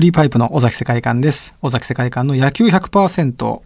[0.00, 1.54] フリーパイプの尾崎世界観です。
[1.60, 3.60] 尾崎世界観の野球100%。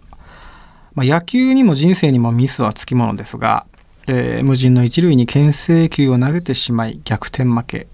[0.97, 3.67] まあ、野球にも人生にもミスはつきものですが、
[4.09, 7.87] えー無人の一塁に牽制球を投げてしまい逆転負け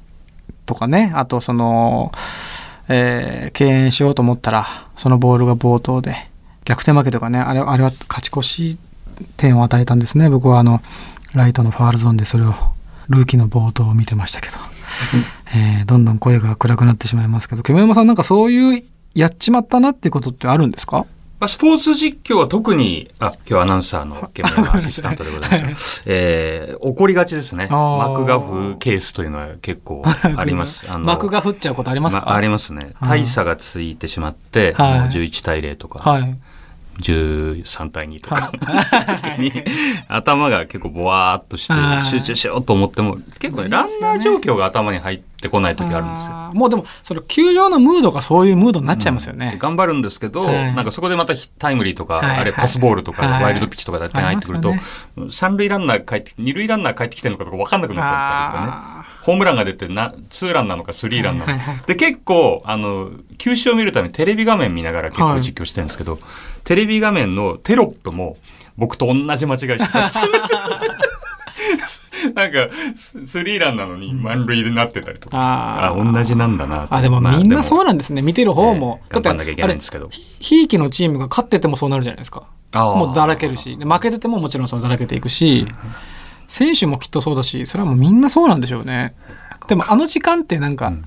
[0.65, 2.13] とかね、あとその、
[2.89, 4.67] えー敬遠しようと思ったら、
[4.97, 6.17] そのボールが冒頭で
[6.65, 8.79] 逆転負けとかね、あれあれは勝ち越し
[9.37, 10.31] 点を与えたんですね。
[10.31, 10.81] 僕はあの、
[11.35, 12.55] ライトのファールゾーンでそれを、
[13.11, 14.57] ルーキーの冒頭を見てましたけど。
[15.55, 21.07] えーどんどん声が暗くなってしまいますけど、煙山さんなんかそういうやっちまったなっていうことってあるんですか？
[21.41, 26.03] まあ、スポーツ実況は特に、あ、今日アナウンサーの 現場のアシスタントでございます。
[26.07, 27.67] えー、怒りがちですね。
[27.71, 30.03] マクガフケースというのは結構
[30.37, 30.85] あります。
[30.89, 32.91] あの幕が降っちゃうことありますか、まありますね。
[33.01, 36.37] はい大差がついてしまって、はいもう11対0とか、はい。
[36.99, 38.53] 13対2とか、
[40.09, 42.05] 頭が結構ボワーっとしてはい。
[42.05, 46.51] 集中しようと思っても、結構ね、ランナー状況が頭に入ってこない時あるんですよ。
[46.53, 49.53] もうでも、その球場のムードがそういうムードになっちゃいますよね。
[49.53, 50.75] で頑張るんですけど、はい。
[50.75, 52.39] なんかそこでまたヒタイムリーとか、はい。
[52.39, 53.45] あれパスボールとか、はい。
[53.45, 54.75] ワイルドピッチとかで点入ってくると、
[55.31, 58.73] 三塁ランナー帰って、二塁ランナー帰ってきてるのかとか分かんなくなっちゃったりとかね。
[58.73, 61.53] あホームランが出てな、ツーランなのかスリーランなのか。
[61.53, 66.19] はいはいはいで、結構、あの、球種を見るためにテレビ画面見ながら結構実況してるんですけど、
[66.65, 68.37] テレビ画面のテロップも
[68.77, 70.19] 僕と同じ間違いしてます。
[72.35, 75.37] なんか、ススリーランなのに満塁になってたりとか。
[75.37, 78.23] ああー同じなんだなとあ、でもまあみんなそうなんですね。
[78.23, 79.01] 見てる方も。
[79.11, 82.45] えーんなきゃいけないんですけどあれひいきのチームが勝っててもそうなるじゃないですか。
[82.75, 83.77] もうだらけるし。
[83.77, 85.67] で負けててももちろんそのだらけていくし、
[86.49, 89.15] 選手もきっとそうだし、それはもうみんなそうなんでしょうね。
[89.69, 91.05] でもあの時間ってなんか、うん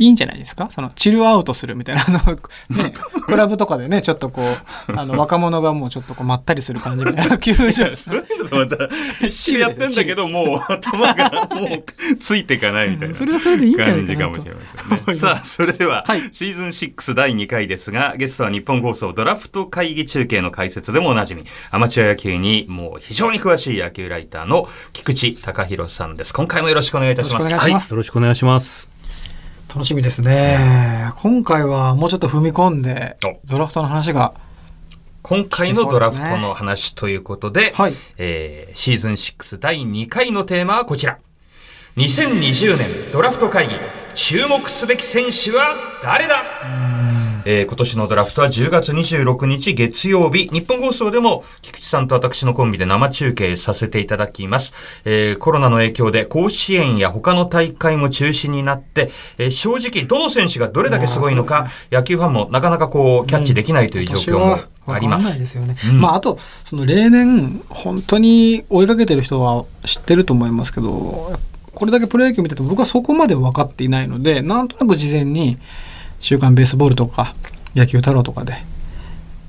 [0.00, 0.68] いいんじゃないですか？
[0.70, 2.34] そのチルアウトするみたいな、 あの、
[2.82, 2.94] ね、
[3.26, 4.58] クラブとかでね、ちょっとこう、
[4.98, 8.88] あの、若者がもうちょっとこう、まったりする感じみたいな 球場そういうのとまた、
[9.20, 13.14] 必死でやってんだけど、もう頭がもうついていかないみたいな。
[13.14, 14.06] それはそれでいいんじゃないかなと。
[14.06, 16.22] 感じかもしれませんさあ、それでは、はい。
[16.32, 26.32] シーズン6第2回ですが、ゲストは日本放送ドラフト会議中継の解説でもおなじみ、アマチュア野球にもう非常に詳しい野球ライターの菊池隆弘さんです。
[26.32, 27.42] 今回もよろしくお願いいたします。
[27.44, 27.70] よろしくお願い。
[27.70, 28.99] しますよろしくお願いします。
[29.72, 31.12] 楽しみですね。
[31.18, 34.34] 今回はもうちょっと踏み込んでお、ドラフトの話が、
[35.22, 37.94] 今回のドラフトの話ということで、はい。
[38.18, 41.18] えーシーズン6第2回のテーマはこちら。
[41.96, 43.76] 2020年ドラフト会議、
[44.16, 47.29] 注目すべき選手は誰だ？
[47.44, 54.72] えー今年のドラフトは10月26日月曜日、日本放送でも菊池さんと私のコンビで生中継させていただきます。
[55.04, 65.16] えーコロナの影響で甲子園や他の大会も中止になって、えー正直どの選手がどれだけすごいのか、野球ファンもなかなかこうキャッチできないという状況もありま。
[65.16, 65.76] わかんないですすよね。
[65.90, 71.38] うんまあ、あと、その例年、本当に追いかけてる人は知ってると思いますけど、
[71.74, 75.58] これだけプロ野球見てても僕はそこまで分かっていないので、なんとなく事前に、
[76.20, 77.34] 週刊ベースボールとか、
[77.74, 78.54] 野球太郎とかで、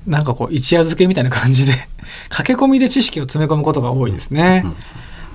[0.06, 1.72] なんかこう、一夜漬けみたいな感じで、
[2.28, 4.64] 駆け込みで知識を詰め込むことが多いですね。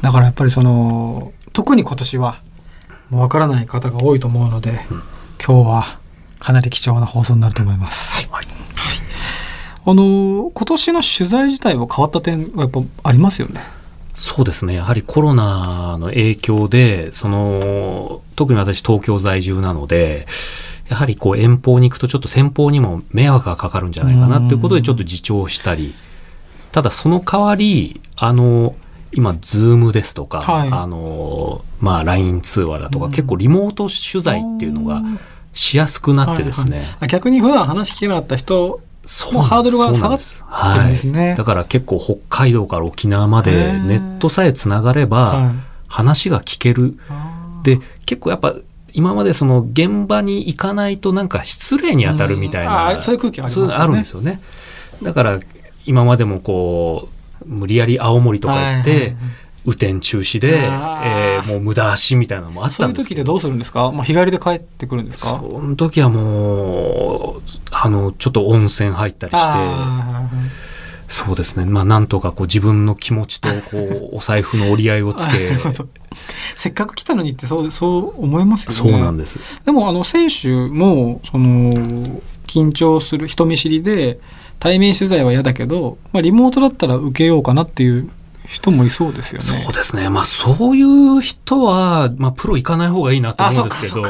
[0.02, 2.40] だからやっぱりその、特に今年は、
[3.09, 4.86] もう分からない方が多いと思うので、
[5.44, 5.98] 今日は
[6.40, 8.14] かなり貴重な放送になると思います。
[8.16, 8.28] はい
[9.90, 13.62] あの今年の取材自体は変わった点はやっぱありますよね？
[14.14, 14.74] そうですね。
[14.74, 20.28] やはりコロナの影響で、その、特に私東京在住なので、
[20.90, 25.94] やはりこう遠方に行くとちょっと先方にも迷惑がかかるんじゃないかなっていうことでちょっと自重したり、
[26.72, 28.75] ただその代わり、あの、
[29.12, 30.70] 今、ズームですとか、はい。
[30.72, 33.12] あの、まあ、LINE 通話だとか、うん。
[33.12, 35.02] 結構リモート取材っていうのが
[35.53, 37.08] しやすくなってですね、はいはい。
[37.08, 41.28] 逆に普段話聞けなかった人そうハードルが下がってるなんですすね。
[41.30, 41.38] はい。
[41.38, 43.84] だから結構北海道から沖縄まへでー。
[43.86, 45.56] ネットさえつながればはい。
[45.88, 46.98] 話が聞ける。
[47.64, 48.54] で、結構やっぱ
[48.97, 53.72] 今までその現場に行かないとなんか失礼に当たるみたいうんそういう空気ありますよね。
[53.72, 54.42] そうあるんですよね。
[55.04, 55.39] だから
[55.86, 57.07] 今までもこ
[57.42, 59.16] う、無理やり青森とか行っはいはいてはい、
[59.68, 61.38] 雨天中止で、あー。
[61.38, 63.19] えーもう無駄足みたいなのもあっそういうたんですけど。
[63.19, 65.38] 時でどうするんですか、まあ、日帰りで帰ってくるんですか？
[65.38, 67.42] その時はもう、
[67.72, 70.27] あの、ちょっと温泉入ったりして、あ
[71.07, 71.65] そうですね。
[71.65, 75.88] まあ、なんとかこう自分の気持ちと、こう、 お財布の折り合いをつけ、ど
[76.56, 78.92] せっかく来たのにってそうそう思いますよね。
[78.92, 79.39] そうなんです。
[79.65, 84.19] でもあの選手もその緊張する人見知りで
[84.59, 88.10] 対面取材は嫌だけど、まあ、リモートだったら受けようかなっていう
[88.48, 89.45] 人もいそうですよね。
[89.45, 90.10] そうですね。
[90.10, 94.03] まあ、そういう人は、まあ、プロ行かない方がいいなと思うんですけど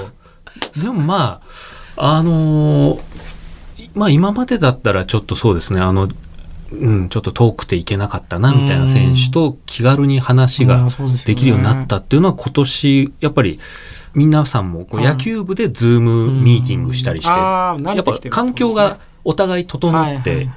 [0.76, 1.42] でもま
[1.96, 3.00] あ、あのー
[3.98, 6.08] まあ、今までだったらちょっとそうですね、あの、
[6.72, 10.88] うん、ちょっと遠くて行けなかったな、みたいな選手と気軽に話うが
[11.26, 13.60] できるようになったっていうのは今年、やっぱり
[14.14, 15.08] 皆さんもこうはい。
[15.08, 20.50] 野球部でズームミーティングしたりして、やっぱ環境がお互い整ってはいはいはい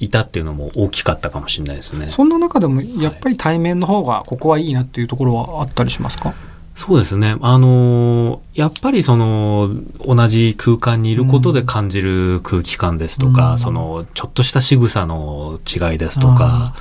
[0.00, 2.08] いたっていうのも大きかったかもしれないですね。
[2.10, 6.34] そんな中でもやっぱり対面の方がここはいいなっていうところはあったりしますか？
[6.78, 7.36] そうですね。
[7.40, 9.70] あのーやっぱりその、
[10.04, 16.74] 同じ空間にいることで感じる空気感ですとか、うんその、ちょっとした仕草の違いですとか、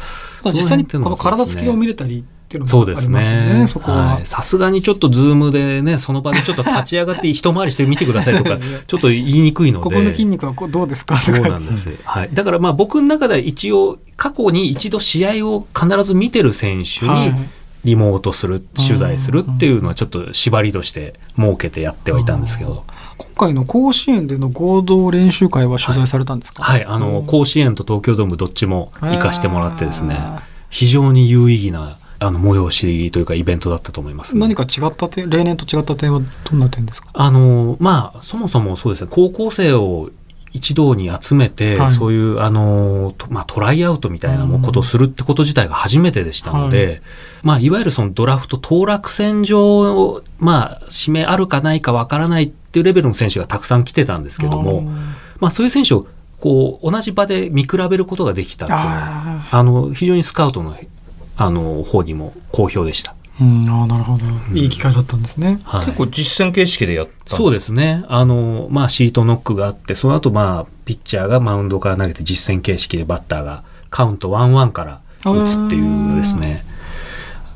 [0.45, 3.59] 実際にこの体つきを見れたりっていうのもありそうでますね。
[3.59, 3.67] ね。
[3.67, 3.97] そこは。
[4.15, 9.83] はいさすがにちょっとズームでね、その場でちょっと立ち上がって 一回りしてみてくださいとか、ちょっと言いにくいので。
[9.83, 11.89] ここの筋肉はこうどうですかそうなんです。
[12.03, 12.29] はい。
[12.31, 17.49] だからまあ僕の中では一応、過去に一度試合を必ず見てる選手にはい
[17.87, 22.83] リモートする、取材するっていうのはちょっと縛りとして設けてやってはいたんですけど。
[23.17, 26.63] 今回の甲子園での合同練習会は取材されたんですか？
[26.63, 26.83] はい。
[26.83, 30.17] あの、甲子園と東京ドームどっちも行かしてもらってですね
[30.69, 34.41] 非常に有意義な、あの、催しというかイベントだったと思います、ね。
[34.41, 37.09] 何か違った点、例年と違った点はどんな点ですか？
[37.13, 40.09] あの、まあ、そもそもそうですね、高校生を
[40.53, 41.91] 一堂に集めて、はい。
[41.91, 47.01] そういう、あの、とまあ、トライアウトみたいなもことをするってこと自体が初めてでしたので、
[47.43, 54.81] まあ、いわゆるそのドラフト当落戦上を、まあ、指名あるかないかわからないっていうレベルの選手がたくさん来てたんですけども、
[55.39, 56.07] まあ、そういう選手を、
[56.39, 60.75] こう、同じ場で見比べることができたっていうのは、ああの、非常にスカウトの、
[61.35, 63.16] あの、方にも好評でした。
[63.39, 64.25] ーうん、あーなるほど。
[64.53, 65.59] いい機会だったんですね。
[65.63, 65.85] はい。
[65.85, 68.03] 結構実践形式でやったんですかそうですね。
[68.07, 76.65] あの、まあ、シートノックがあって、その後、まあ、ピッチャーがマウンドから投げて実戦形式でバッターがカウント1-1から打つっていうですね。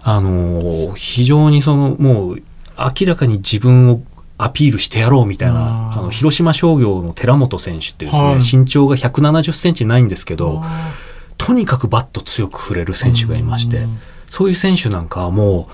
[0.04, 2.44] あの、非常にその、もう、
[2.78, 4.02] 明らかに自分を
[4.38, 10.92] アピールしてやろうみたいな、あの、広島商業の寺本選手っていうですね、はい身長が170センチないんですけど、あ
[11.38, 14.00] とにかくバット強く振れる選手がいましてうん、
[14.32, 15.68] そういう選手なんかはも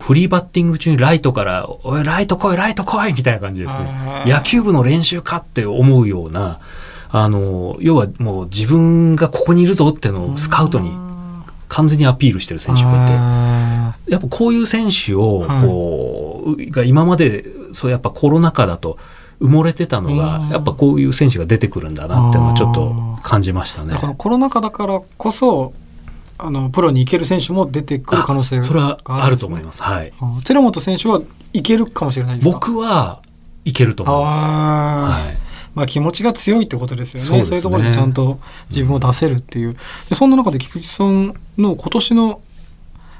[0.00, 3.84] う、フリーバッティング中にライトから、おい、ライト来い、ライト来いみたいな感じですね。
[4.24, 6.58] ー野球部の練習かって思うような、
[7.10, 10.90] あの、要はもう自分がここにいるぞっていうのをスカウトに
[11.68, 15.66] 完全にアピールしてる選手がいて、あやっぱこういう選手を、はい。
[15.66, 17.44] こう、が今まで、
[17.74, 18.96] そうやっぱコロナ禍だと
[19.38, 23.90] 埋もれてたのがうん、やっぱこういう選手が出てくるんだなっていうのはちょっと感じましたね。
[23.90, 24.00] ーだ。
[24.00, 25.74] からコロナ禍だからこそ、
[26.38, 29.62] あの、プロに行ける選手も出てくる可能性がそれはあると思い。
[29.62, 29.82] ます。
[29.82, 30.12] はい。
[30.44, 31.20] 寺本選手は
[31.52, 32.52] いけるかもしれないですか？
[32.52, 33.20] 僕は
[33.64, 35.24] いけると思います。
[35.24, 35.36] はい。
[35.74, 37.44] まあ、気持ちが強いってことですよね。
[37.44, 38.40] そういうところでちゃんと
[38.70, 39.76] 自分を出せるっていう、
[40.08, 42.40] でそんな中で菊池さんの今年の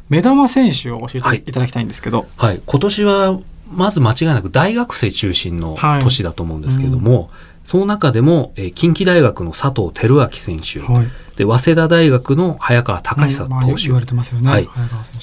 [0.08, 1.42] 目玉選手を教えはい。
[1.42, 3.40] ていただきたいんですけど、はい、今年は
[3.70, 6.02] まず間違いなく大学生中心のはい。
[6.02, 7.30] 年だと思うんですけども、
[7.64, 11.06] その中でも、えー近畿大学の佐藤輝明選手、はい
[11.38, 14.68] で早稲田大学の早川隆久まあ投手、言われてますよね、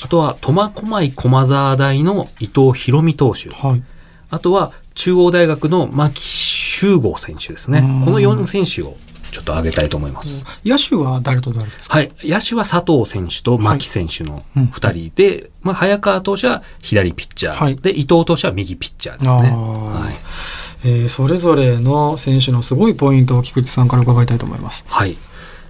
[0.03, 3.83] あとは苫小牧駒沢大の伊藤博美投手、はい
[4.31, 8.05] あとは中央大学の牧秀吾選手ですねうん。
[8.05, 8.97] この4選手を
[9.31, 10.43] ちょっと挙げたいと思います。
[10.65, 11.97] 野手は誰と誰ですか？
[11.97, 12.11] はい。
[12.23, 19.37] 野手は佐藤選手と牧選手のうん2人で、まあ、早川投手は左ピッチャー、はいで、伊藤投手は右ピッチャーですね。
[19.37, 20.87] はい。
[20.87, 24.83] えーそれぞれの選手のすごいポイントを菊池さんから伺いたいと思います。
[24.87, 25.17] はい。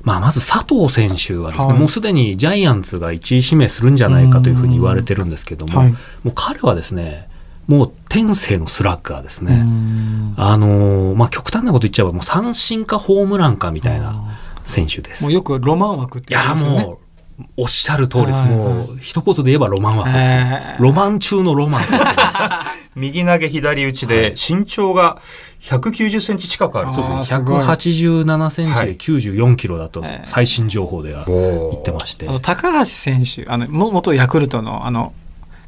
[0.05, 7.27] まあ、まず佐藤選手はですね、はいもうすでにジャイアンツが1位指名するんじゃないかというふうに言われてるんですけども、はいもう彼はですね、
[7.67, 9.55] もう天性のスラッガーですね。
[9.55, 15.23] んあのーまあ、極端なこと言っちゃえば、もう三振かホームランかみたいな選手です。
[15.23, 16.83] もうよくロマン枠っていや、言いますよね。
[16.83, 16.99] もう、
[17.57, 18.41] おっしゃる通りです。
[18.43, 20.75] もう、一言で言えばロマン枠ですね。
[20.77, 20.83] えー。
[20.83, 21.81] ロマン中のロマン。
[22.95, 25.17] 右投げ左打ちで身長が
[25.63, 26.87] 190センチ近くある。
[26.87, 27.61] んですよあーすごい。
[27.61, 28.95] 187センチではい。
[28.95, 30.29] 94キロだとえー。
[30.29, 31.35] 最新情報では言
[31.71, 32.27] 言ってまして。
[32.41, 35.13] 高橋選手、あのも元ヤクルトのあの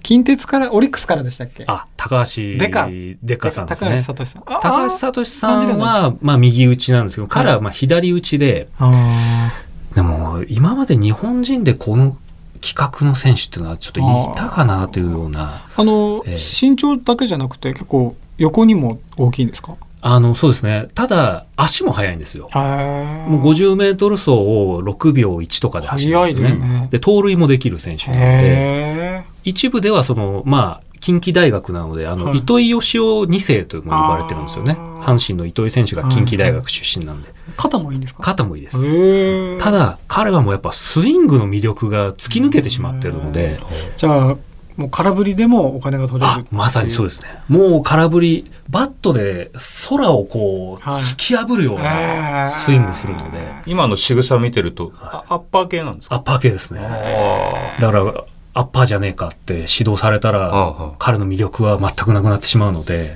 [0.03, 1.65] 近鉄からオリックスからでしたっけ？
[1.67, 2.87] あ、高橋デカ。
[3.21, 4.01] デカさんです高橋ね。
[4.03, 4.43] 聡さん。
[4.45, 9.51] あ高橋聡さんは、まあ右打ちなんですけど、彼はまあ左打ちで、あ
[9.97, 12.15] でも今まで日本人でこの
[12.61, 14.03] 規格の選手っていうのはちょっとい
[14.35, 19.75] たかなというような、ーあの、ええ身長だけじゃなくて結構横にも大きいんですか？
[20.01, 20.87] あの、そうですね。
[20.93, 22.47] ただ、足も速いんですよ。
[22.53, 26.41] ももう50メートル走を6秒1とかで走るんですね。
[26.43, 26.87] ですね。
[26.91, 34.73] で、盗塁もできる選手なので、へ一部ではその、まあ、近畿大学なので、あの、はい糸井義雄2世とも呼ばれてるんですよね。
[35.01, 37.29] 阪神の糸井選手が近畿大学出身なんで。
[37.29, 38.23] ー肩もいいんですか？
[38.23, 39.57] 肩もいいです。
[39.59, 43.59] ただ、彼はもうやっぱスイングの魅力が突き抜けてしまってるので、
[43.95, 44.37] じゃあ
[44.75, 47.29] もう空振りでもお金が取れるあ、まさにそうですね。
[47.47, 49.49] もう空振り、バットで
[49.89, 56.15] 空をこう、はい突き破るようなスイングするので、今の仕草見てると、あアッパー系なんですか？
[56.15, 56.81] アッパー系ですね。
[56.81, 58.23] あだから、
[58.57, 60.51] アッパーじゃねえかって指導されたら、
[60.97, 63.15] 彼の魅力は全くなくなってしまうので、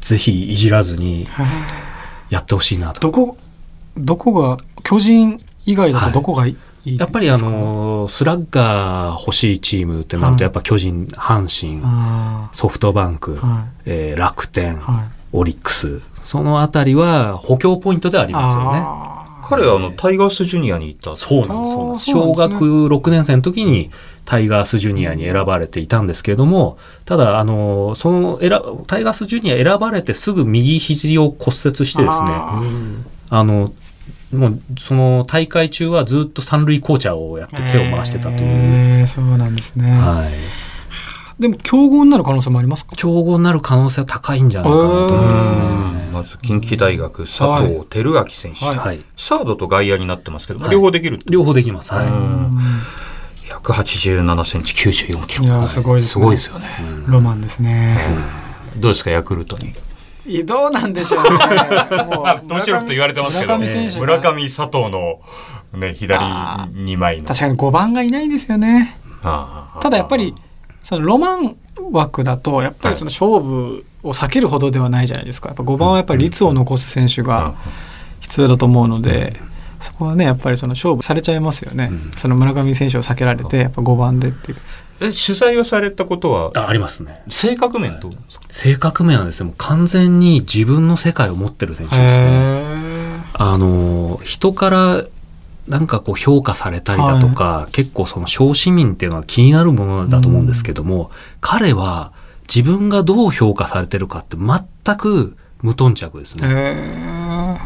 [0.00, 1.26] ぜひいじらずに
[2.28, 3.00] やってほしいなと。
[3.00, 3.36] どこ、
[3.96, 18.34] どこが、巨人以外だとどこがいい、やっぱりあの、スラッガー欲しいチームってなると、やっぱ巨人、阪神、あソフトバンク、はえー楽天、はいオリックス、そのあたりは補強ポイントでありい。
[18.34, 18.80] ますよね。
[18.84, 19.08] あ
[19.48, 21.14] 彼はあの、タイガースジュニアに行った。
[21.14, 22.10] そうなんです、そうなんです。
[22.10, 23.90] あーそう小学なんですね6年生の時に
[24.24, 28.50] タイガースジュニアに選ばれていたんですけれども、ただ、あの、その選、
[28.86, 32.62] タイガースジュニア選ばれてすぐ右肘を骨折してですね、あ
[33.30, 33.72] あの、
[34.32, 38.38] もう、その大会中はずっと三塁コーチャーをやって手を回してたという。
[38.40, 39.90] えーそうなんですね。
[39.90, 40.32] はい。
[41.42, 42.94] でも、競合になる可能性もありますか？
[42.94, 45.58] 競合になる可能性は高いんじゃないかなと思いますね。
[46.12, 48.64] まず、近畿大学、佐藤輝明選手。
[48.64, 49.04] はいはい。
[49.16, 51.92] サードと外野になってますけども、はい両方できる両方できます。
[51.92, 52.06] はい。
[53.64, 55.44] うん187センチ、94キロ。
[55.44, 56.66] いやーすごいですねすごいですよね。
[57.06, 57.96] ロマンですね。
[58.76, 59.72] どうですか、ヤクルトに？
[60.24, 61.30] いどうなんでしょうね。
[62.04, 65.20] もう どうしようと言われてますけど、村上佐藤の、
[65.74, 67.28] ね、左2枚の。
[67.28, 68.96] 確かに5番がいないんですよね。
[69.22, 70.34] ああただやっぱり、
[70.82, 71.56] そのロマン
[71.92, 75.48] 枠だと、やっぱりその勝負を避けるほどではないじゃないですか。
[75.48, 77.54] やっぱ5番はやっぱり率を残す選手が
[78.20, 79.40] 必要だと思うので、
[79.82, 81.88] そこはね、やっぱりその勝負されちゃいますよね。
[81.90, 84.58] うんその村上選手を避けられて、やっぱ5番でっていう。
[85.00, 87.22] え取材をされたことは、あありますね。
[87.28, 92.26] 性格面どうですか、性格面はですね、もう完全に自分の世界を持ってる選手ですね。
[92.30, 95.04] へあの、人から
[95.68, 101.10] なんかこう評価されたりだとか、結構その小市民っていうのは気になるものだと思うんですけども、
[101.40, 102.12] 彼は
[102.52, 107.60] 自分がどう評価されてるかって全く無頓着ですーね。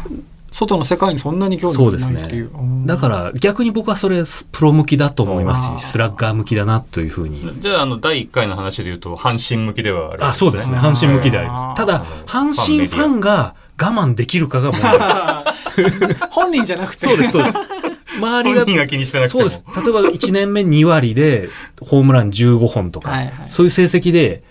[0.51, 2.51] 外の世界にそんなに興味がないっていう。
[2.85, 7.61] だから逆に僕はそれプロ向きだと思いますし、スラッガー向きだなというふうに。
[7.61, 10.77] じゃあ、あの、第1回の話で言うと、阪神向きではあるあ、そうですね。
[10.77, 11.77] 阪神向きであります。
[11.77, 14.99] ただ、阪神ファンが我慢できるかが問題
[16.07, 16.25] です。
[16.31, 17.07] 本人じゃなくて。
[17.07, 17.57] そうです、そうです。
[18.17, 19.49] 周りが本人が気にしてなくても。
[19.49, 19.83] そうです。
[19.83, 21.49] 例えば1年目2割で
[21.81, 24.43] ホームラン15本とか、はいはいそういう成績で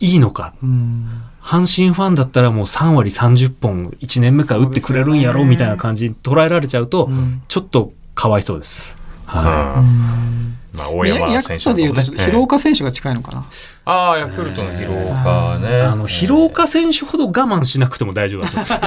[0.00, 0.54] いいのか。
[0.62, 8.96] うん阪神ファンだったらもう3割30本1年目から打ってくれるんやろみたいな感じに捉えられちゃうと、うんちょっとかわいそうです。
[9.26, 13.44] はうんまあ、大山ヤク選手ルトでいうと、ね広岡選手が近いのかな。
[13.84, 15.68] ああ、ヤクルトの広岡ね。
[15.68, 15.80] い。
[15.82, 18.80] あの、広岡選手ほど我慢しなくても大丈夫だと思います。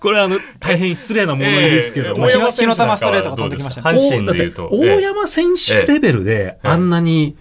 [0.00, 4.68] これはあの、大変失礼な物言いですけども、ええ大山選手なんかは火の玉ストレートが飛んできましたね阪神でいうと。
[4.70, 7.36] 大大山選手レベルであんなに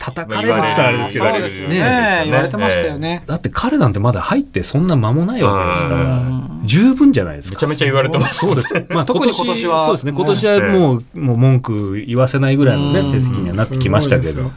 [0.00, 3.22] 叩かれるって言ったらあれですけど、そうですよねね言われてましたよね。
[3.26, 7.54] だって彼なんてまだ入ってそんな間もないわけですからうん、十分じゃないですか。
[7.54, 8.38] めちゃめちゃ言われてます。
[8.38, 8.86] そうです。
[8.88, 10.12] まあ、特に今年はそうですね。
[10.12, 14.42] 今年はもう、もう文句言わせないぐらいのね、うん成績にはなってきましたけど。
[14.42, 14.52] はい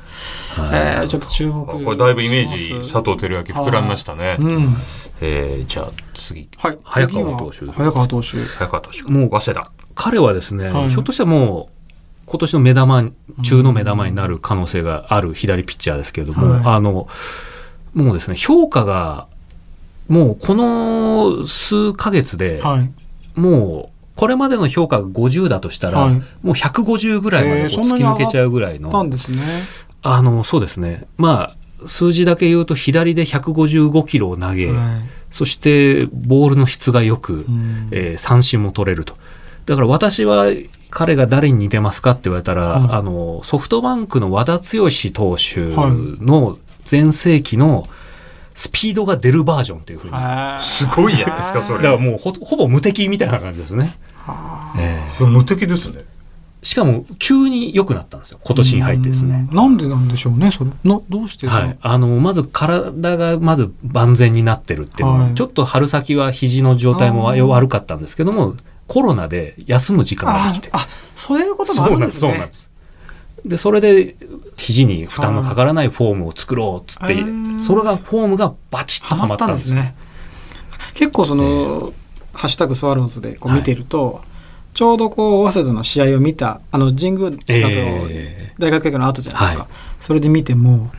[0.74, 1.66] えーちょっと注目。
[1.66, 4.38] これだいぶイメージ、佐藤輝明膨らみましたね。
[4.40, 4.78] うん。
[5.20, 6.78] えーじゃあ次、はい。
[6.84, 8.38] 早川投手早川投手。
[8.38, 9.02] 早川投手。
[9.04, 9.72] もう早稲田。
[9.96, 11.73] 彼はですね、はいひょっとしたらもう、
[12.25, 13.10] 今年の目玉、
[13.44, 17.08] 中の目玉になる可能性がある左ピッチャーですけれども、はいあの、
[17.94, 19.27] もうですね、評価が、
[20.08, 22.92] もうこの数ヶ月で、はい。
[23.39, 29.42] もう、これまでの評価が50だとしたら、はいもう150ぐらいまで突き抜けちゃうぐらいの、たんですね。
[30.01, 31.08] あの、そうですね。
[31.18, 34.77] まあ、数字だけ言うと、左で155キロを投げ、はい
[35.34, 39.15] そして、ボールの質が良く、うんえー三振も取れると。
[39.65, 40.46] だから私は、
[40.94, 45.62] 彼が誰に似てますかって言われたら、はいあの、ソフトバンクの和田剛投手
[46.24, 46.60] の
[46.90, 47.88] 前世紀の
[48.54, 50.14] スピードが出るバージョンっていうふうに。
[50.62, 51.84] すごいじゃないですか、それ。
[51.84, 53.98] らもうほほぼ無敵みたいな感じですね。
[54.78, 56.04] えー無敵ですね。
[56.62, 58.40] しかも、急に良くなったんですよ。
[58.42, 59.48] 今年に入ってですね。
[59.50, 60.70] うんなんでなんでしょうね、それ。
[60.84, 68.56] などうしてはい、あのまず体がまず万全になってるっていうのは、はいちょっと春先は肘の状態も悪かったんですけども
[68.88, 70.70] コロナで休む時間ができて。
[70.72, 72.32] ああ、そういうこともあそうなんでするんですね。
[72.32, 72.70] そうなんです。
[73.46, 74.16] でそれで
[74.56, 77.16] 肘に負担のかからないフォームを作ろうっつって
[77.62, 79.96] それがフォームがバチッとはまったたんですすね。
[80.94, 81.94] 結構その、
[82.34, 84.22] ハッシュタグスワローズでこうはい見てると、
[84.74, 88.54] ちょうどこう、早稲田の試合を見た、あの、神宮だと、え。
[88.58, 89.63] 大学野球の後じゃないですか。
[89.63, 89.72] はい。
[90.00, 90.92] それで見ても、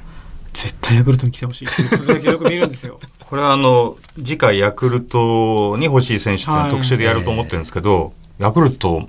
[0.53, 3.01] 絶対ヤクルトに来てほしいっていうつぶやきをよく見るんですよ。
[3.29, 6.73] これはあの、次回ヤクルトに欲しい選手っていうのははい。
[6.73, 9.09] 特集でやると思ってるんですけど、ヤクルト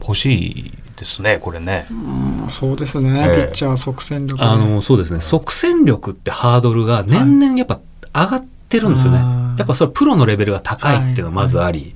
[0.00, 1.86] 欲しいですね、これね。
[1.90, 3.42] うんそうですね、ええ。
[3.42, 5.20] ピッチャー即戦力であのそうですね。
[5.20, 7.80] 即戦力ってハードルが年々やっぱ
[8.14, 11.94] 上がってるんですよね、あーやっぱそれプロのレベルが高いっていうのがまずあり、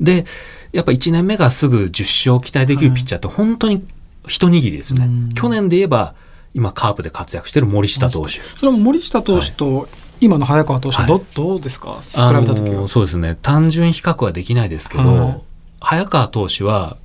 [0.00, 0.24] で
[0.72, 3.86] やっぱ1年目がすぐ10勝期待できるピッチャーって本当に
[4.26, 5.04] 一握りですね。
[5.04, 5.28] うん。
[5.34, 6.14] 去年で言えば、
[6.54, 8.40] 今カープで活躍してる森下投手。
[8.56, 9.88] それも森下投手と
[10.20, 11.98] 今の早川投手はど,、どうですか？
[12.02, 13.36] 比べあた時は、のそうですね。
[13.42, 15.40] 単純比較はできないですけど、はい
[15.80, 16.96] 早川投手は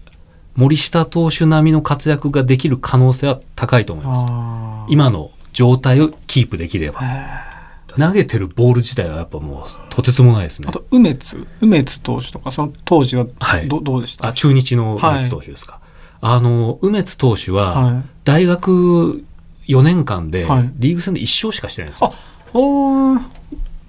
[0.55, 4.91] 森下投手並みの活躍ができる可能性は高いと思います。
[4.91, 6.99] 今の状態をキープできれば。
[7.03, 7.53] へ
[7.95, 10.73] 投げてるボール自体はやっぱもうとてつもないですねーあ。
[10.73, 14.29] と梅津梅津投手とかその当時はど,、はいどうでした？
[14.29, 15.79] あ、中日の梅津投手ですか。
[16.19, 19.23] あの、梅津投手ははい大学
[19.67, 22.07] 4年間ではいリーグ戦で1勝しかしてないんですよ。
[22.07, 22.15] あおー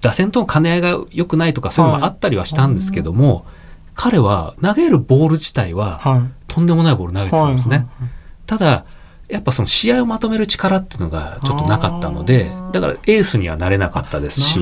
[0.01, 3.45] 打線との兼ね合いが良くないとかそういうのがあったりはしたんですけども、
[3.93, 6.21] 彼は投げるボール自体ははい。
[6.47, 7.77] とんでもないボール投げてたんですね。
[7.77, 8.09] はい
[8.45, 8.85] ただ、
[9.27, 14.59] やっぱその試合をまとめる力っていうのがちょっとなかったのでだからエースにはなれなかったですし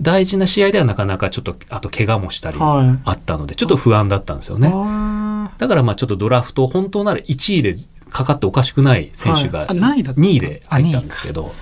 [0.00, 2.98] 大事な試合ではなかなかちょっと、あと怪我もしたりはい。
[3.04, 4.70] あったので、ちょっと不安だったんですよね。
[4.72, 7.74] あだからまあちょっとドラフト、本当なら1位で
[8.10, 9.68] かかっておかしくない選手がはい。
[9.70, 11.52] あ何位だった2位で入ったんですけど、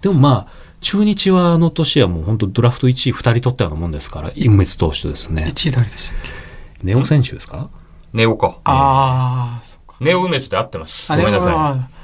[0.00, 5.46] でもまあ、中日はあの年はもう本当ドラフト1位2人取ったようなもんですから、隠滅投手とですーね。
[5.48, 6.30] 1位誰でしたっけ？
[6.84, 7.70] ネオ選手ですか？
[8.12, 8.58] ネオか。
[8.64, 11.12] ああそっかネオ梅津で合ってます。
[11.12, 11.95] あごめんなさい。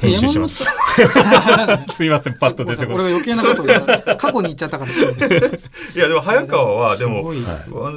[0.00, 0.64] 編集します。
[1.94, 4.16] すいません、パッと俺が余計なことを言った。
[4.16, 4.92] 過去に言っちゃったから。
[4.92, 4.94] い
[5.94, 7.32] や、でも早川は、でも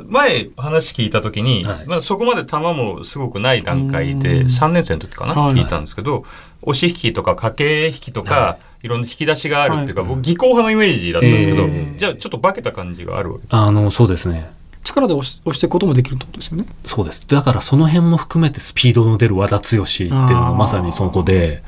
[0.08, 1.86] 前話聞いた時に、はい。
[1.88, 4.48] まあ、そこまで球もすごくない段階うでん。
[4.48, 5.56] 3年生の時かな、はい。
[5.56, 6.26] 聞いたんですけど
[6.62, 8.88] 押し引きとか駆け引きとか、、はい。
[8.88, 10.10] ろんな引き出しがあるっていうか、はい。
[10.10, 14.52] 僕技巧派のイメージだったんですけど、えーじゃあちょっと化けた感じがあるわけですあの、そうですね。
[14.84, 17.26] 力で押し押していくこともできるってことですよねそうです。
[17.28, 21.64] だからその辺も含めてスピードの出る和田剛っていうのがまさにそこで、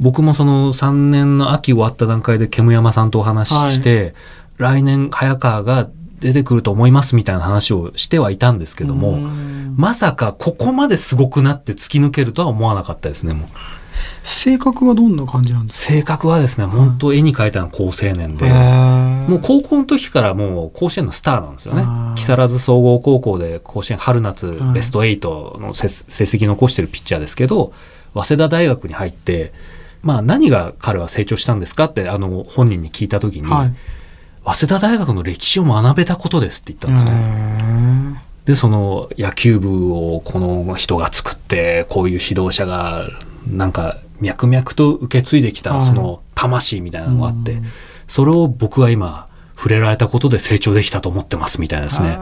[0.00, 4.14] 僕もその3年の秋終わった段階で煙山さんとお話しして、
[4.56, 5.88] 来年早川が
[6.20, 13.48] 出てくると思いますみたいな話をしてはいたんですけどうも、んまさかここまですごくなって突き抜けるとは思わなかったですね、もう。
[14.22, 21.84] 性格はどんな感じなんです性格はですね、本当絵に描いたのは好青年で、かももう高校の時からもう甲子園のスターなんですよね。
[22.16, 24.74] 木更津総合高校で甲子園春夏はい。
[24.74, 27.72] ベスト8の成成績残してるピッチャーですけど、
[28.14, 29.52] 早稲田大学に入って、
[30.02, 33.74] まあ何が彼は成長したんですかってあの本人に聞いた時に、はい。
[34.44, 38.18] 早稲田大学の歴史を学べたことですって言ったんですね。
[38.18, 43.08] へで、その野球部をこの人が作って、こういう指導者が
[43.46, 47.64] なんか脈々と受け継いできたはいその魂みたいなのがあってうん、
[48.08, 52.18] それを僕は今触れられたことで成長できたと思ってますみたいなですね。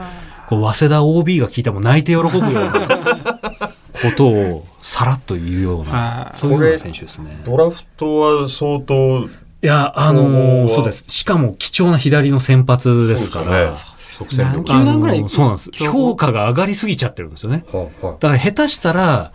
[0.49, 2.73] こう早稲田 OB が聞いても泣いて喜ぶような
[4.03, 7.41] ことをさらっと言うようなは、いそういうような選手ですね。
[7.45, 9.29] ドラフトは相当
[9.63, 11.05] いや、あのこうそうです。
[11.09, 15.71] しかも貴重な左の先発ですから、即戦力何球団ぐらいあのそうなんです。
[15.73, 17.65] 評価が上がりすぎちゃってるんですよね。
[17.71, 19.33] はあはあだから下手したら、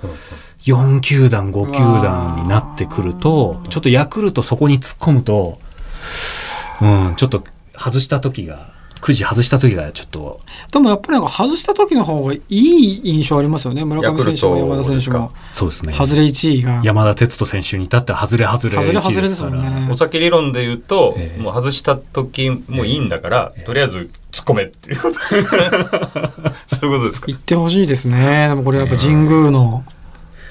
[0.65, 5.59] 4球団、5球団になってくると、ちょっとヤクルトそこに突っ込むと、
[6.81, 7.43] うん、ちょっと
[7.77, 10.39] 外した時が、くじ外した時がちょっと、
[10.73, 13.85] でもやっぱりなんか外した時の方がいい印象ありますよね。
[13.85, 15.31] 村上選手も山田選手も。
[15.51, 15.93] そうですね。
[15.93, 16.81] 外れ1位が。
[16.83, 19.61] 山田哲人選手に至っては外れ外れ外れ1位外れですから。
[19.61, 21.41] ねお酒理論で言うと、ええ。
[21.41, 26.53] もう外した時もういいんだから、とりあえず突っ込めっていうことですか？
[26.65, 27.27] そういうことですか？
[27.27, 28.47] 行ってほしいですね。
[28.47, 29.83] でもこれやっぱ神宮の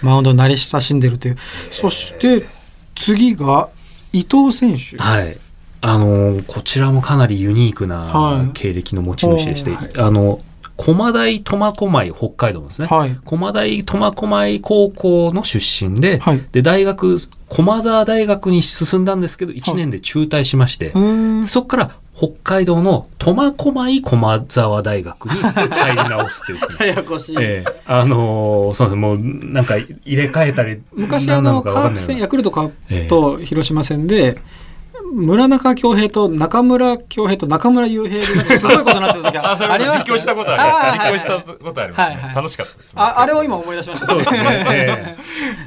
[0.03, 1.37] マウンドに慣れ親しんでるという。
[1.71, 2.47] そして
[2.95, 3.69] 次が
[4.13, 4.97] 伊藤選手。
[5.03, 5.39] はい。
[5.81, 8.53] あの、こちらもかなりユニークはない。
[8.55, 9.91] 経歴の持ち主でして、はい。
[9.99, 10.41] あの、
[10.77, 12.89] 駒大苫小牧北海道ですね。
[12.89, 13.17] はい。
[13.25, 16.43] 駒大苫小牧高校の出身で、はい。
[16.53, 21.47] で、大学、駒沢大学に進んだんですけど、1年で中退しまして、うーん。
[21.47, 26.67] そこから北海道の苫小牧駒沢大学に入り直すっていうね。
[26.87, 27.37] ややこしい。
[27.39, 27.81] ええ。
[27.87, 28.95] あのーそうです。
[28.95, 33.03] ね、もうなんか入れ替えたり、昔あのカープ戦ヤクルトカーええ。
[33.03, 34.39] プと広島戦で
[35.15, 41.15] 村中恭平と中村恭平と中村悠平ですごいことになってた時 あ、それありました実況したことああーる。
[41.15, 42.17] 実況したことありますね。
[42.17, 42.35] はいはい。
[42.35, 42.93] 楽しかったですね。
[42.97, 44.07] ああれを今思い出しました。
[44.07, 44.39] そうですね。
[44.73, 45.17] え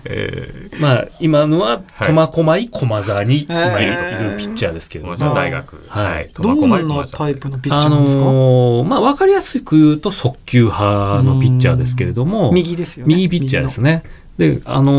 [0.05, 2.07] ええまあ、今のははい。
[2.07, 5.15] 苫小牧駒沢に今いるとええいうピッチャーですけー、ども。
[5.15, 5.83] 駒澤大学。
[5.88, 6.29] はい。
[6.33, 13.15] どんなタイプのピッチャーなんですか、あのーまあ、わかりやすく言うと速球派のピッチャーですけれども、右ですよね。
[13.15, 14.03] 右ピッチャーですね。
[14.38, 14.91] で、あの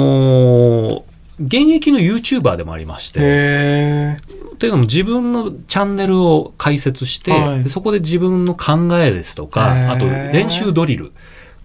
[0.89, 1.03] ー
[1.41, 4.17] 現役の YouTuber でもありまして、へ
[4.59, 7.65] というのも自分のチャンネルを開設して、はい。
[7.65, 9.93] でそこで自分の考えですとへか、ー。
[9.93, 11.13] あと練習ドリル、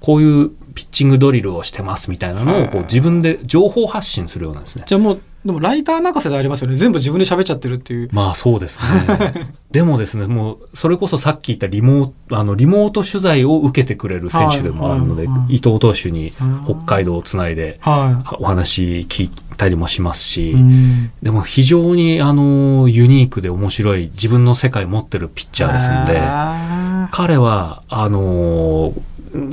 [0.03, 4.83] こういうピッチングドリルをしてますみたいなのをこう自分で情報発信するようなんですね。
[4.85, 6.75] じゃあもう、でもライター任せでありますよね。
[6.75, 8.09] 全部自分で喋っちゃってるっていう。
[8.11, 9.47] まあそうですね。
[9.71, 16.33] でもですね、もうそれこそさっき言ったリモート、あのリモート取材を受けてくれる選手でもあるので、はいはいはい伊藤投手に
[16.65, 20.53] 北海道をつないではお話聞いたりもしますし、い。
[20.53, 28.93] うんでも非常にあのユニークで面白い自分の世界を持ってるピッチャーですんで、あ彼はあの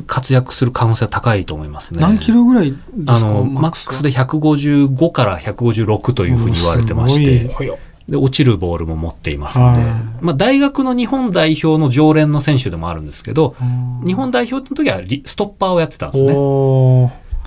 [0.06, 1.98] 活躍する可能性は高いと思いますね。
[1.98, 3.14] ー何キロぐらいですか？
[3.14, 7.78] あのマックスで155から156というふうに言われてましうんて。
[8.08, 9.90] で落ちるボールも持っていますので、はい
[10.20, 16.32] まあ、大学の日本代表の常連の選手でもあるんですけど、うん日本代表の時はリストッパーをやってたんですね。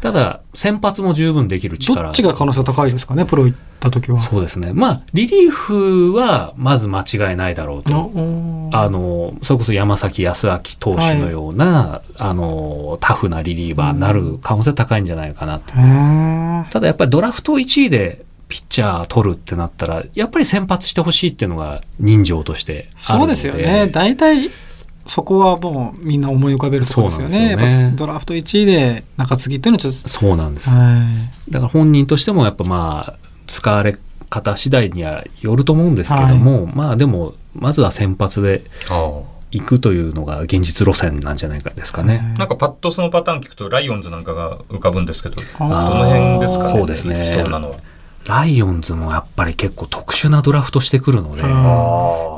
[0.03, 2.03] ただ、先発も十分できる力。
[2.03, 4.19] どっちが可能性高いですかね、プロ行った時は。
[4.19, 4.73] そうですね。
[4.73, 8.11] まあ、リリーフはまず間違いないだろうと。
[8.73, 15.73] あの、それこそ山崎康明投手のような、あの、タフなリリーバーになる可能性高いんじゃないかなと。
[16.69, 23.35] ただやっぱりドラフト1位でピッチャー取るってなったら、やっぱり先発してほしいっていうのが人情としてあるので。
[23.35, 23.87] そうですよね。
[23.87, 24.49] 大体、
[25.05, 27.37] そこはもうみんな思い浮かべるところですよね。
[27.37, 30.69] そうなんですよねやっぱドラフト1位で中継ぎっていうのはちょっと、そうなんです。
[30.69, 31.05] は
[31.49, 33.97] だから本人としてもやっぱまあ、使われ
[34.29, 42.05] 方次第にはよると思うんですけども、まあでも、まずは先発であ行くというのが現実路線なんじゃないかですかい。
[42.05, 42.21] ね。
[42.35, 42.39] あ。
[42.39, 46.79] なんかパッとそのパターン聞くと、ライオンズなんかが浮かぶんですけど、どの辺ですかね。
[46.79, 47.77] そうですねそうなのは。
[48.25, 51.43] ライオンズもやっぱり結構特殊なドラフトしてくるので、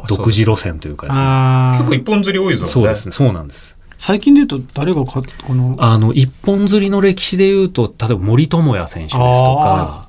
[0.07, 2.71] 独自路線というかですね、結構一本釣り多いですよね。
[2.71, 3.75] そうですね、そうなんです。
[3.97, 10.07] 最近で言うと誰がか、この、あの、一本釣りの歴史で言うと、例えば森友哉選手ですとか、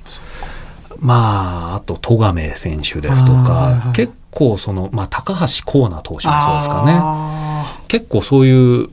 [0.99, 6.93] まあ、あと、戸亀選手ですとかは、い結構その、まあ、高橋光成投手もそうですかね。
[6.95, 8.89] あ結構そういう、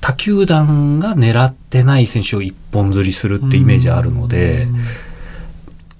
[0.00, 4.76] 他球団が狙ってない選手を一本釣りするーってイメージあるのでうん、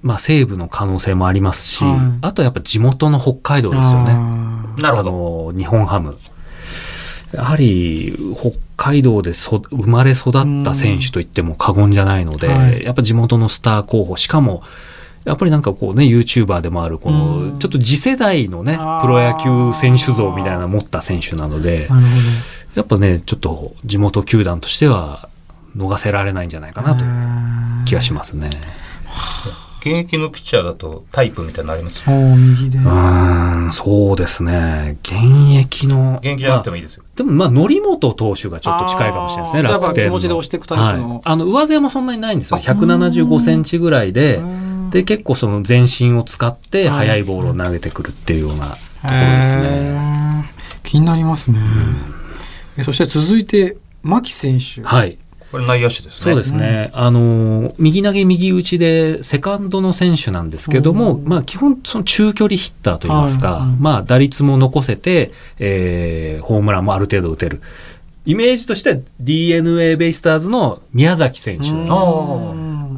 [0.05, 1.97] まあ、西武の可能性もありますし、はい。
[2.21, 4.13] あとやっぱ地元の北海道ですよね。
[4.81, 5.53] なるほど。
[5.57, 6.19] 日本ハム。
[7.33, 12.55] やはり北海道でそ生まれ育った選手と言っても過言じゃないので、うん。
[12.55, 12.85] はい。
[12.85, 14.63] やっぱ地元のスター候補、しかも、
[15.25, 21.89] やっぱりなんかこうね、YouTuber でもある、こうんの、ちょっと次世代のねプロ野球選手像みたいなの持った選手なので、
[22.75, 25.31] やっぱね、ちょっと地元球団としては
[25.75, 28.51] 逃せられないんじゃないかなという気がしますね。
[29.85, 32.03] 現役のピッチャーだとタイプみたいなのあります？
[32.07, 34.97] うーん、そうですね。
[35.03, 35.15] 現
[35.59, 36.19] 役の。
[36.23, 37.05] 現役じゃなくてもいいですよ。
[37.17, 40.11] でもまあ、則本投手がちょっと近いかもしれないですね、楽天の。
[40.11, 41.21] 気持ちで押していくタイプのはい。
[41.25, 42.57] あの、上背もそんなにないんですよ。
[42.57, 48.77] あ175センチぐらいで、うんで、結構その全身を使ってはい速いボールを投げてくるっていうようなところで
[49.45, 49.63] すね。
[49.63, 50.45] へー
[50.85, 51.59] 気になりますね。
[52.79, 54.83] えそして続いて、牧選手。
[54.83, 55.19] はい。
[55.55, 56.33] これ内野手ですね。
[56.33, 56.91] そうですね。
[56.93, 67.63] あの、右投げ右打ちで、セカンドの選手なんですけども、うんまあ、基本、その中距離ヒッターといいますか、はいうんまあ、打率も残せて、えーホームランもある程度打てる。
[68.27, 71.69] イメージとして DNA ベイスターズの宮崎選手。
[71.69, 71.87] うん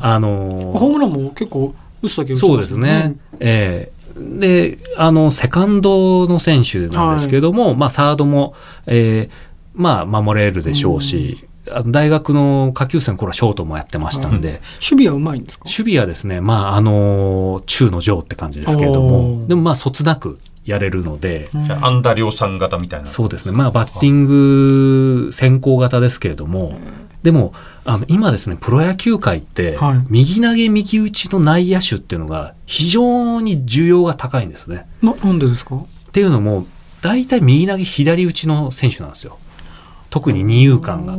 [0.00, 3.16] ああのホームランも結構打つだけ打ちそうですすね。
[3.38, 8.54] ええで、あの、セカンドの選手なんですけども、まあ、サードも、
[8.86, 15.64] えーまあ、守れるでしょうし、あの大学の下級生の頃はショートもやってましたんで、守備はうまいんですか？
[15.64, 19.46] 守備はですね、まあ、あの、中の上って感じですけれどおも、ー。
[19.48, 23.06] でもまあ、そつなくやれるので、じゃあ、安田亮さん型みたいな。
[23.06, 23.52] そうですね。
[23.52, 26.78] まあ、バッティング先行型ですけれども、
[27.22, 27.52] でも、
[27.84, 34.86] あの、今ですね、プロ野球界ってはい、右投げ右打ちの内野手っていうのが非常に需要が高いんですね。
[35.02, 35.76] ななんでですか？
[35.76, 36.66] っていうのも、
[37.02, 39.38] 大体右投げ左打ちの選手なんですよ。
[40.16, 41.12] 特に二遊間が。
[41.12, 41.18] が。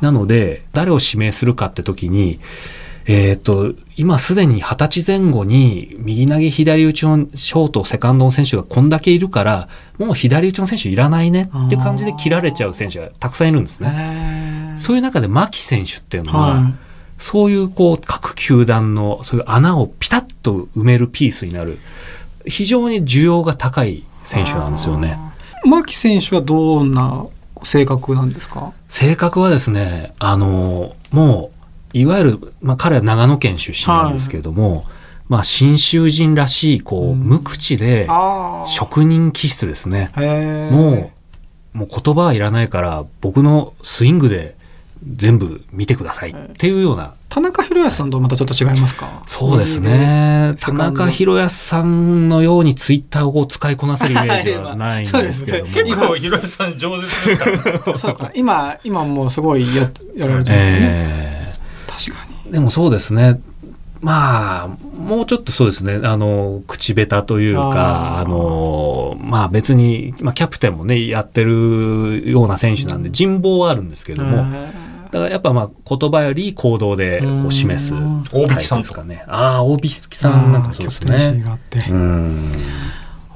[0.00, 2.40] なので、誰を指名するかって時に、
[3.04, 9.68] えっ、と、今すでに二十歳前後に右投げ左打ちのショート、セカンドの選手がこんだけいるから、
[9.98, 13.90] もう左打ちの選手いらないねって感じで切られちゃう選手がたくさんいるんですね。
[13.90, 16.72] ねそういう中で牧選手っていうのは、は
[17.18, 21.78] そういうこう各球団のそういう穴をピタッと埋めるピースになる、
[22.46, 25.18] 非常に需要が高い選手なんですよね。
[25.66, 25.68] い。
[25.68, 27.26] 牧選手はどんな
[27.64, 28.72] 性格なんですか？
[28.88, 31.50] 性格はですね、あの、も
[31.94, 34.84] う、いわゆる、まあ彼は長野県出身なんですけれども、
[35.28, 37.18] まあ新州人らしい、こう、うん。
[37.20, 40.10] 無口で、あ職人気質ですね。
[40.70, 41.10] も
[41.74, 44.56] う、もう言葉はいらないから、僕のスイングで
[45.06, 47.14] 全部見てくださいっていうような。
[47.28, 49.22] 田中宏康さんとまたちょっと違いますか？
[49.26, 50.54] そうですね。
[50.60, 55.70] 田中宏康さんのようにツイッターを使いこなせるイメージはないんですけどね。
[55.72, 57.44] 結構、ひろやさん上手ですか
[57.90, 57.96] ら。
[57.96, 58.30] そうか。
[58.34, 61.54] 今今もうすごいややられてますよね、え
[61.86, 62.50] 確かに。
[62.50, 63.40] ーでもそうですね。
[64.00, 74.46] まあ、もうちょっとそうですね、あの、口下手というか、あの、まあ別に、まあキャプテンもね、やってるような選手なんで、人望はあるんですけども、
[75.10, 79.24] だからやっぱまあ言葉より行動でこう示すうん大引さんですかね。
[79.26, 81.42] ああ、大引さんなんかもそうですね。
[81.44, 82.52] があって、うん。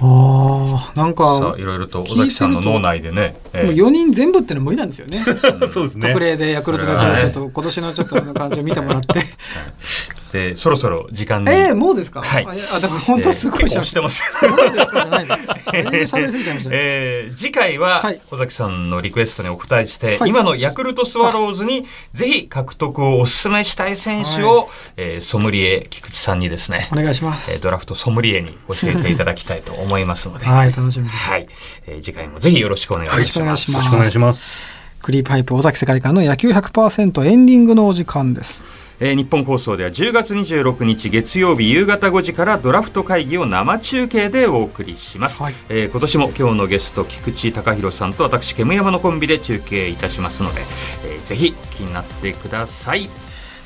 [0.04, 3.36] ああなんさかあ、いろいろと尾崎さんの脳内でね。
[3.52, 5.22] えもうー4人全部ってのは無理なんですよね
[5.68, 6.18] そうですね特。
[6.18, 9.20] 例でヤクルトだけちょっと今年のちょっとあの感じを見てもらって
[10.32, 11.50] で、そろそろ時間に。
[11.52, 12.22] えー、もうですか？
[12.22, 12.46] はい。
[12.46, 14.22] あいやあでも本当すごいしてます。
[14.40, 15.00] そうですか？
[15.02, 15.36] じゃないの
[15.72, 16.70] 全然喋りすぎちゃいました。
[16.70, 18.20] ねえー次回ははい。
[18.30, 20.30] 尾崎さんのリクエストにお答えして、はい。
[20.30, 31.16] 今のヤクルトスワローズにぜひ獲得をお勧めしたい選手を、えーソムリエ菊池さんにですねお、願いしまえーすドラフトソムリエに教えていただきたいと思いますので、はい楽しみです。
[31.18, 31.46] はい。
[31.86, 33.18] えー次回もぜひよろしくお願いします。
[33.18, 33.74] よろしくお願いします。
[33.74, 34.68] よろしくお願いします。
[35.02, 38.62] クリープハイプ尾崎世界観の野球100%エンディングのお時間です
[39.04, 45.54] えー日本放送では10月26日月曜日夕方5時からドラフト会議を生中継でお送りします、はい。
[45.68, 50.60] えー今年も今日のゲスト菊池隆弘さんと私煙山のコンビで中継いたしますので、
[51.04, 53.08] えーぜひお気になってください。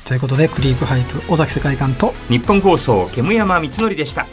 [0.05, 4.25] ということでクリープハイプ尾崎世界観と日本放送煙山光則でした